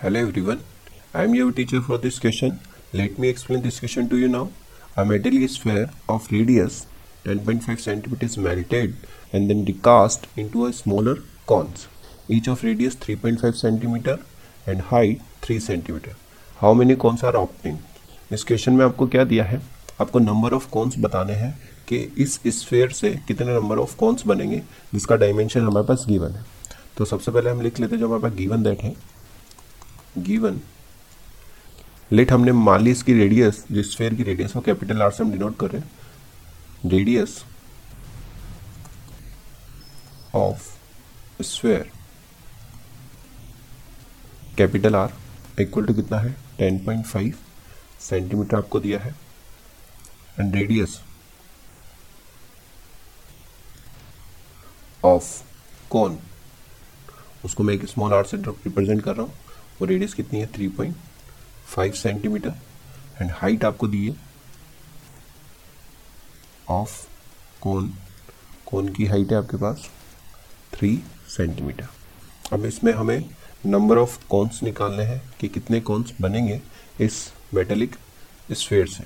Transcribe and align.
Hello 0.00 0.20
everyone, 0.20 0.60
I 1.12 1.24
am 1.24 1.34
your 1.34 1.50
teacher 1.50 1.80
for 1.80 1.98
this 1.98 2.20
question. 2.20 2.60
Let 2.92 3.18
me 3.18 3.28
explain 3.28 3.62
this 3.62 3.80
question 3.80 4.08
to 4.10 4.16
you 4.16 4.28
now. 4.28 4.50
A 4.96 5.04
metallic 5.04 5.50
sphere 5.50 5.90
of 6.08 6.30
radius 6.30 6.86
10.5 7.24 7.64
cm 7.64 8.22
is 8.22 8.38
melted 8.38 8.94
and 9.32 9.50
then 9.50 9.64
recast 9.64 10.28
into 10.36 10.66
a 10.66 10.72
smaller 10.72 11.16
cones, 11.46 11.88
each 12.28 12.46
of 12.46 12.62
radius 12.62 12.94
3.5 12.94 13.40
cm 13.40 14.22
and 14.68 14.82
height 14.82 15.20
3 15.42 15.56
cm. 15.58 16.14
How 16.60 16.72
many 16.74 16.94
cones 16.94 17.24
are 17.24 17.36
obtained? 17.42 17.82
इस 18.32 18.44
question 18.44 18.72
में 18.72 18.84
आपको 18.84 19.06
क्या 19.06 19.24
दिया 19.24 19.44
है 19.44 19.60
आपको 20.00 20.18
number 20.18 20.54
of 20.54 20.70
cons 20.70 20.98
बताने 21.00 21.32
हैं 21.42 21.52
कि 21.88 21.98
इस 22.18 22.40
स्फेयर 22.60 22.90
से 22.92 23.14
कितने 23.28 23.54
नंबर 23.54 23.78
ऑफ़ 23.78 23.96
कॉन्स 23.98 24.26
बनेंगे 24.26 24.62
जिसका 24.94 25.16
डायमेंशन 25.26 25.60
हमारे 25.60 25.86
पास 25.86 26.06
गिवन 26.08 26.32
है 26.32 26.44
तो 26.98 27.04
सबसे 27.04 27.30
पहले 27.32 27.50
हम 27.50 27.60
लिख 27.62 27.80
लेते 27.80 27.94
हैं 27.94 28.00
जो 28.00 28.06
हमारे 28.08 28.22
पास 28.22 28.38
गिवन 28.38 28.62
दैट 28.62 28.82
है 28.82 28.96
गिवन 30.22 30.60
लेट 32.10 32.32
हमने 32.32 32.52
मान 32.52 32.82
ली 32.82 32.90
इसकी 32.90 33.14
रेडियस 33.14 33.64
जो 33.72 33.82
स्फेयर 33.82 34.14
की 34.14 34.22
रेडियस 34.22 34.54
हो 34.56 34.60
कैपिटल 34.60 35.02
आर 35.02 35.10
से 35.10 35.22
हम 35.22 35.32
डिनोट 35.32 35.56
कर 35.58 35.70
रहे 35.70 35.80
हैं। 35.80 36.90
Radius 36.90 37.42
of 40.34 40.62
sphere 41.42 41.90
capital 44.58 44.96
R 44.96 45.12
equal 45.60 45.86
to 45.86 45.94
कितना 45.94 46.18
है? 46.18 46.34
10.5 46.60 47.34
सेंटीमीटर 48.00 48.56
आपको 48.56 48.80
दिया 48.80 48.98
है। 49.00 49.14
एंड 50.40 50.54
रेडियस 50.54 51.00
ऑफ़ 55.02 55.26
कौन 55.90 56.18
उसको 57.44 57.62
मैं 57.62 57.74
एक 57.74 57.84
स्मॉल 57.88 58.12
आर 58.14 58.24
से 58.26 58.36
रिप्रेजेंट 58.36 59.02
कर 59.02 59.16
रहा 59.16 59.26
हूँ। 59.26 59.32
वो 59.80 59.86
रेडियस 59.86 60.14
कितनी 60.14 60.40
है? 60.40 60.46
Three 60.46 60.68
point 60.68 60.96
five 61.66 61.92
centimetre 61.92 62.54
and 63.22 63.30
height 63.30 63.64
आपको 63.64 63.88
दी 63.88 64.06
है 64.08 64.16
ऑफ़ 66.68 67.06
कौन 67.60 67.92
कौन 68.66 68.88
की 68.88 69.06
हाइट 69.06 69.32
है 69.32 69.38
आपके 69.38 69.56
पास 69.56 69.88
थ्री 70.74 71.02
सेंटीमीटर 71.28 71.88
अब 72.52 72.64
इसमें 72.64 72.92
हमें 72.92 73.24
नंबर 73.66 73.98
ऑफ़ 73.98 74.18
कॉन्स 74.30 74.62
निकालने 74.62 75.02
हैं 75.02 75.20
कि 75.40 75.48
कितने 75.48 75.80
कॉन्स 75.80 76.12
बनेंगे 76.20 76.60
इस 77.00 77.32
मेटेलिक 77.54 77.96
स्फेयर 78.52 78.86
से. 78.86 79.04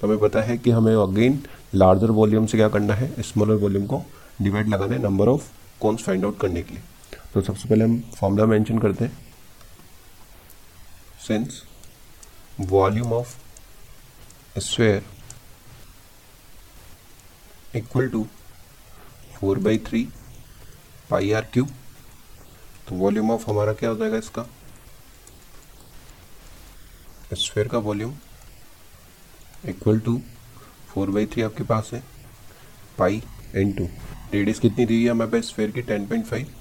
तो 0.00 0.06
हमें 0.06 0.18
पता 0.18 0.40
है 0.42 0.56
कि 0.58 0.70
हमें 0.70 0.94
अगेन 0.96 1.42
लार्जर 1.74 2.10
वॉल्यूम 2.10 2.46
से 2.46 2.58
क्या 2.58 2.68
करना 2.68 2.94
है? 2.94 3.22
स्मॉलर 3.22 3.54
वॉल्यूम 3.54 3.86
को 3.86 4.02
डिवाइड 4.42 4.68
लगाना 4.68 4.94
है 4.94 5.02
number 5.02 5.28
of 5.28 5.50
cones 5.80 6.02
find 6.02 6.24
out 6.24 6.38
करने 6.40 6.62
के 6.62 6.74
लिए. 6.74 6.82
तो 7.34 7.40
सबसे 7.40 7.68
पहले 7.68 7.84
हम 7.84 8.00
फॉर्मूला 8.16 8.46
मेंशन 8.46 8.78
करते 8.78 9.04
हैं. 9.04 9.23
Since 11.26 11.62
volume 12.62 13.12
of 13.12 13.36
sphere 14.60 15.04
equal 17.74 18.08
to 18.08 18.26
four 19.34 19.58
by 19.58 19.78
three 19.86 20.02
pi 21.10 21.32
R 21.32 21.46
cube 21.52 21.70
तो 22.88 22.96
वॉल्यूम 22.96 23.30
ऑफ़ 23.30 23.50
हमारा 23.50 23.72
क्या 23.72 23.90
हो 23.90 23.96
जाएगा 23.96 24.16
इसका? 24.16 24.46
स्फेयर 27.34 27.68
का 27.68 27.78
volume 27.80 28.14
equal 29.68 30.00
to 30.00 30.20
four 30.88 31.10
by 31.10 31.26
three 31.26 31.42
आपके 31.42 31.64
पास 31.64 31.90
है 31.94 32.02
पाई 32.98 33.22
इन 33.56 33.72
टू 33.72 33.88
रेडियस 34.32 34.58
कितनी 34.60 34.86
दी 34.86 35.02
है 35.04 35.10
हमारे 35.10 35.30
पास 35.30 35.48
स्फेयर 35.48 35.70
की 35.70 35.82
टेन 35.82 36.06
पॉइंट 36.06 36.26
फाइव 36.26 36.52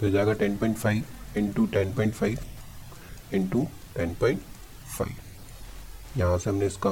तो 0.00 0.10
जाएगा 0.10 0.32
ten 0.34 0.56
point 0.56 0.76
five 0.76 1.38
into 1.38 1.66
ten 1.72 1.94
point 1.94 2.14
five 2.14 2.38
into 3.34 3.66
ten 3.96 4.14
point 4.20 4.40
five 4.98 5.14
यहाँ 6.18 6.38
से 6.38 6.50
हमने 6.50 6.66
इसका 6.66 6.90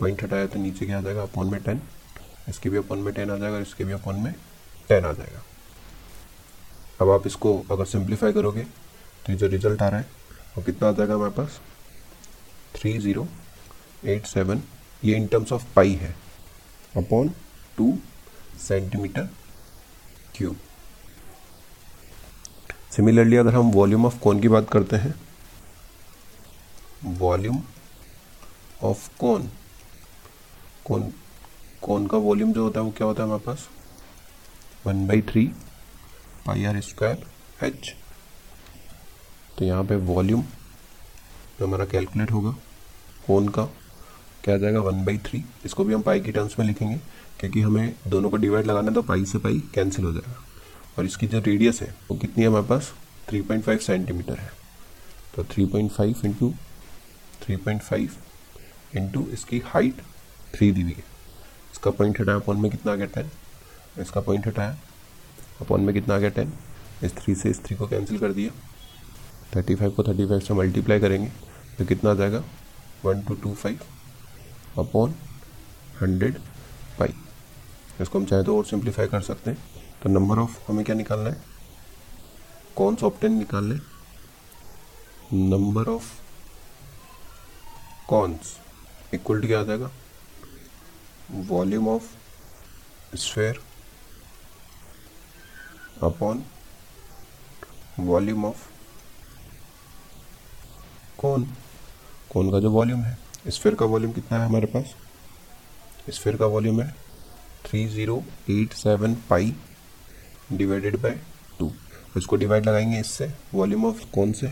पॉइंट 0.00 0.22
हटाया 0.22 0.46
तो 0.46 0.58
नीचे 0.58 0.86
क्या 0.86 0.98
आ 0.98 1.00
जाएगा? 1.00 1.22
अपॉन 1.22 1.50
में 1.50 1.60
टेन 1.62 1.80
इसके 2.48 2.70
भी 2.70 2.76
अपॉन 2.76 2.98
में 2.98 3.12
टेन 3.14 3.30
आ 3.30 3.36
जाएगा 3.36 3.58
इसके 3.58 3.84
भी 3.84 3.92
अपॉन 3.92 4.16
में 4.20 4.32
टेन 4.88 5.04
आ 5.04 5.12
जाएगा। 5.12 5.42
अब 7.00 7.10
आप 7.10 7.26
इसको 7.26 7.58
अगर 7.70 7.84
सिंप्लीफाई 7.86 8.32
करोगे 8.32 8.62
तो 8.62 9.32
ये 9.32 9.36
जो 9.38 9.46
रिज़ल्ट 9.46 9.82
आ 9.82 9.88
रहा 9.88 10.00
है, 10.00 10.06
वो 10.56 10.62
कितना 10.62 10.88
आ 10.88 10.92
जाएगा 10.92 11.14
हमारे 11.14 11.32
पास? 11.32 11.60
थ्री 12.74 12.98
ज़ीरो 12.98 13.26
एट 14.04 14.26
सेवन 14.26 14.62
ये 15.02 15.16
इन 15.16 15.26
टर्म्स 15.26 15.52
ऑफ़ 15.52 15.64
पाई 15.76 15.92
है। 15.94 16.14
Upon 16.96 17.28
two 17.78 17.96
centimetre 18.60 19.28
cube 20.36 20.56
similarly 22.90 23.36
अगर 23.36 23.54
हम 23.54 23.70
वॉल्यूम 23.72 24.06
ऑफ़ 24.06 24.18
कौन 24.20 24.40
की 24.40 24.48
बात 24.48 24.68
करते 24.70 24.96
हैं 24.96 25.14
वॉल्यूम 27.18 27.62
ऑफ़ 28.82 29.08
कौन 29.20 29.48
कौन 30.84 31.12
कौन 31.82 32.06
का 32.06 32.18
वॉल्यूम 32.18 32.52
जो 32.52 32.62
होता 32.64 32.80
है 32.80 32.86
वो 32.86 32.92
क्या 32.92 33.06
होता 33.06 33.22
है 33.22 33.28
हमारे 33.28 33.42
पास? 33.46 33.68
One 34.86 35.06
by 35.06 35.22
three 35.22 35.46
pi 36.46 36.64
R 36.64 36.80
square 36.80 37.26
H 37.62 37.94
तो 39.58 39.64
यहाँ 39.64 39.84
पे 39.84 39.96
वॉल्यूम 40.06 40.42
जो 41.58 41.66
हमारा 41.66 41.84
कैलकुलेट 41.84 42.30
होगा 42.30 42.50
कौन 43.26 43.48
का, 43.48 43.64
क्या 44.44 44.56
जाएगा? 44.58 44.80
वन 44.80 45.04
बाई 45.04 45.18
थ्री 45.18 45.42
इसको 45.64 45.84
भी 45.84 45.94
हम 45.94 46.02
पाई 46.02 46.20
की 46.20 46.32
टर्म्स 46.32 46.58
में 46.58 46.66
लिखेंगे, 46.66 46.96
क्योंकि 47.40 47.60
हमें 47.60 47.94
दोनों 48.08 48.30
को 48.30 48.36
डिवाइड 48.36 48.66
लगाना 48.66 48.88
है 48.88 48.94
तो 48.94 49.02
पाई 49.02 49.24
से 49.24 49.38
पाई 49.38 49.60
कैंसिल 49.74 50.04
हो 50.04 50.12
जाएगा। 50.12 50.42
और 50.98 51.04
इसकी 51.06 51.26
जो 51.26 51.38
रेडियस 51.40 51.80
है, 51.82 51.94
वो 52.10 52.16
कितनी 52.16 52.44
है 52.44 52.48
हमारे 52.48 52.66
पास? 52.66 52.92
3.5 53.30 53.80
सेंटीमीटर 53.80 54.38
है। 54.38 54.50
तो 55.34 55.44
3.5 55.44 55.70
point 55.70 55.90
five 55.92 56.20
into 56.24 56.52
three 57.44 57.56
point 57.56 57.82
five 57.82 58.10
into 58.96 59.26
इसकी 59.32 59.58
हाइट 59.66 60.02
थ्री 60.54 60.70
दी 60.72 60.82
हुई 60.82 60.92
है। 60.92 61.04
इसका 61.72 61.90
पॉइंट 61.90 62.20
हटाया 62.20 62.38
अपॉन 62.38 62.60
में 62.60 62.70
कितना 62.70 62.92
आ 62.92 62.94
गया 62.94 63.06
टेन 63.14 63.30
इसका 64.00 64.20
पॉइंट 64.20 64.46
हटाया 64.46 64.76
अपॉन 65.60 65.80
में 65.80 65.94
कितना 65.94 66.14
आ 66.14 66.18
गया 66.18 66.30
टेन 66.30 66.52
इस 67.04 67.16
थ्री 67.16 67.34
से 67.34 67.50
इस 67.50 67.64
थ्री 67.64 67.76
को 67.76 67.86
कैंसिल 67.86 68.18
कर 68.18 68.32
दिया। 68.32 68.50
थर्टी 69.56 69.74
फाइव 69.74 69.90
को 69.90 70.02
थर्टी 70.02 70.26
फाइव 70.26 70.40
से 70.40 70.54
मल्टीप्लाई 70.54 71.00
करेंगे 71.00 71.30
तो 71.78 71.84
कितना 71.84 72.10
आ 72.10 72.14
जाएगा? 72.14 72.42
One 73.04 73.20
two 73.22 73.34
two 73.34 73.54
five 73.54 73.80
upon 74.78 75.14
hundred 76.00 76.38
pi 76.98 77.14
इसको 78.00 78.18
हम 78.18 78.24
चाहे 78.26 78.42
तो 78.44 78.56
और 78.58 78.64
सिंप्लीफाई 78.66 79.06
कर 79.06 79.20
सकते 79.22 79.50
हैं। 79.50 79.58
तो 80.02 80.08
नंबर 80.10 80.38
ऑफ़ 80.38 80.58
हमें 80.68 80.84
क्या 80.84 80.94
निकालना 80.96 81.30
है? 81.30 81.42
कौन 82.76 82.96
सा 82.96 83.06
ऑप्टेन 83.06 83.32
निकाल 83.32 83.64
लें 83.64 83.80
number 85.50 85.88
of 85.90 86.12
cones 88.08 88.56
equal 89.14 89.40
to 89.40 89.46
क्या 89.46 89.60
आ 89.60 89.64
जाएगा? 89.64 89.90
Volume 91.30 91.88
of 91.88 93.16
sphere 93.16 93.60
upon 96.02 96.42
volume 98.00 98.44
of 98.44 98.66
कौन 101.18 101.44
कौन 102.32 102.50
का 102.52 102.60
जो 102.60 102.70
वॉल्यूम 102.70 103.02
है 103.02 103.16
स्फेयर 103.48 103.74
का 103.74 103.86
वॉल्यूम 103.86 104.12
कितना 104.12 104.38
है 104.38 104.46
हमारे 104.46 104.66
पास? 104.66 104.94
स्फेयर 106.10 106.36
का 106.36 106.46
वॉल्यूम 106.46 106.80
है 106.82 106.90
three 107.64 107.86
zero 107.88 108.22
eight 108.50 108.72
seven 108.74 109.14
pi 109.30 109.54
divided 110.52 111.00
by 111.02 111.18
two 111.58 111.72
इसको 112.16 112.36
डिवाइड 112.36 112.66
लगाएँगे 112.68 113.00
इससे 113.00 113.32
वॉल्यूम 113.54 113.84
ऑफ़ 113.86 114.04
कौन 114.14 114.32
से। 114.32 114.48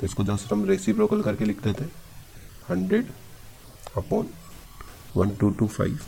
तो 0.00 0.06
इसको 0.06 0.24
जस्ट 0.24 0.52
हम 0.52 0.64
रेसिप्रोकल 0.68 1.22
करके 1.22 1.44
लिख 1.44 1.62
देते 1.64 1.84
हैं 1.84 1.92
hundred 2.70 3.12
upon 3.96 4.30
one 5.16 5.30
two 5.36 5.50
two 5.50 5.66
five 5.68 5.98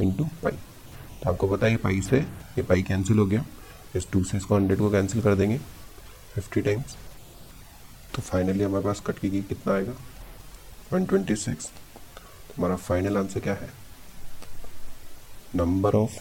into 0.00 0.24
pi 0.24 0.52
तो 1.22 1.30
आपको 1.30 1.48
पता 1.48 1.66
है 1.66 1.76
पाई 1.76 2.00
से, 2.00 2.18
ये 2.18 2.62
पाई 2.62 2.82
कैंसिल 2.82 3.18
हो 3.18 3.26
गया। 3.26 3.44
इस 3.96 4.10
टू 4.10 4.24
से 4.24 4.36
इसको 4.36 4.56
हंड्रेड 4.56 4.78
को 4.78 4.90
कैंसिल 4.90 5.22
कर 5.22 5.34
देंगे 5.34 5.58
फिफ्टी 6.34 6.60
टाइम्स 6.60 6.96
तो 8.14 8.22
फाइनली 8.22 8.64
हमारे 8.64 8.84
पास 8.84 9.00
कट 9.06 9.18
की 9.18 9.30
कितना 9.30 9.74
आएगा? 9.74 9.92
वन 10.92 11.04
ट्वेंटी 11.04 11.36
सिक्स 11.36 11.66
तो 11.66 12.54
हमारा 12.58 12.76
फाइनल 12.76 13.16
आंसर 13.16 13.40
क्या 13.40 13.54
है? 13.54 13.70
नंबर 15.54 15.94
ऑफ़ 15.94 16.12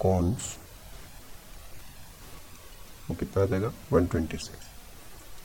cones 0.00 0.42
वो 0.46 0.67
कितना 3.14 3.42
आ 3.42 3.46
जाएगा 3.46 3.72
126 3.92 4.50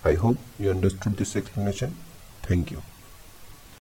I 0.07 0.15
hope 0.23 0.37
you 0.61 0.71
understood 0.73 1.15
this 1.17 1.35
explanation 1.37 1.93
thank 2.49 2.71
you 2.71 2.79